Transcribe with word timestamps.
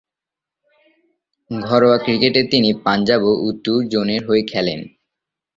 ঘরোয়া 1.51 1.97
ক্রিকেটে 1.97 2.41
তিনি 2.43 2.69
পাঞ্জাব 2.85 3.21
এবং 3.21 3.35
উত্তর 3.49 3.77
জোনের 3.91 4.21
হয়ে 4.27 4.43
খেলেন। 4.43 4.79